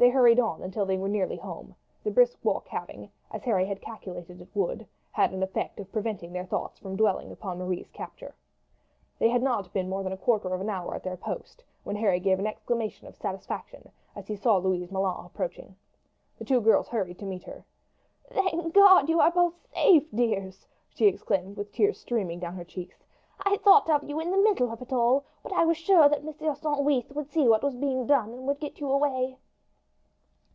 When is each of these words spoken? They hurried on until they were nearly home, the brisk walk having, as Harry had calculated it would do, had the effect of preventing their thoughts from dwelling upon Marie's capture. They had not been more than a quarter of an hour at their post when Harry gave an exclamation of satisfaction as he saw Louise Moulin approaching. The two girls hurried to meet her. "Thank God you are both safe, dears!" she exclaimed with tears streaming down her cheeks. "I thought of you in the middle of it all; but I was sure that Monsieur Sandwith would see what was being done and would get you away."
They 0.00 0.10
hurried 0.10 0.38
on 0.38 0.62
until 0.62 0.86
they 0.86 0.96
were 0.96 1.08
nearly 1.08 1.34
home, 1.34 1.74
the 2.04 2.12
brisk 2.12 2.38
walk 2.44 2.68
having, 2.68 3.10
as 3.32 3.42
Harry 3.42 3.66
had 3.66 3.80
calculated 3.80 4.40
it 4.40 4.48
would 4.54 4.78
do, 4.78 4.86
had 5.10 5.32
the 5.32 5.42
effect 5.42 5.80
of 5.80 5.90
preventing 5.90 6.32
their 6.32 6.46
thoughts 6.46 6.78
from 6.78 6.94
dwelling 6.94 7.32
upon 7.32 7.58
Marie's 7.58 7.90
capture. 7.90 8.36
They 9.18 9.28
had 9.30 9.42
not 9.42 9.72
been 9.72 9.88
more 9.88 10.04
than 10.04 10.12
a 10.12 10.16
quarter 10.16 10.54
of 10.54 10.60
an 10.60 10.70
hour 10.70 10.94
at 10.94 11.02
their 11.02 11.16
post 11.16 11.64
when 11.82 11.96
Harry 11.96 12.20
gave 12.20 12.38
an 12.38 12.46
exclamation 12.46 13.08
of 13.08 13.16
satisfaction 13.16 13.90
as 14.14 14.28
he 14.28 14.36
saw 14.36 14.58
Louise 14.58 14.92
Moulin 14.92 15.26
approaching. 15.26 15.74
The 16.38 16.44
two 16.44 16.60
girls 16.60 16.86
hurried 16.86 17.18
to 17.18 17.26
meet 17.26 17.42
her. 17.42 17.64
"Thank 18.30 18.72
God 18.72 19.08
you 19.08 19.18
are 19.18 19.32
both 19.32 19.56
safe, 19.74 20.08
dears!" 20.12 20.64
she 20.90 21.06
exclaimed 21.08 21.56
with 21.56 21.72
tears 21.72 21.98
streaming 21.98 22.38
down 22.38 22.54
her 22.54 22.64
cheeks. 22.64 23.04
"I 23.44 23.56
thought 23.64 23.90
of 23.90 24.04
you 24.08 24.20
in 24.20 24.30
the 24.30 24.38
middle 24.38 24.70
of 24.70 24.80
it 24.80 24.92
all; 24.92 25.24
but 25.42 25.52
I 25.52 25.64
was 25.64 25.76
sure 25.76 26.08
that 26.08 26.22
Monsieur 26.24 26.54
Sandwith 26.54 27.10
would 27.16 27.32
see 27.32 27.48
what 27.48 27.64
was 27.64 27.74
being 27.74 28.06
done 28.06 28.32
and 28.32 28.46
would 28.46 28.60
get 28.60 28.78
you 28.78 28.88
away." 28.88 29.38